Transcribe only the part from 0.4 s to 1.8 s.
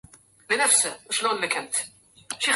كم رأيناك ولم تشعر بنا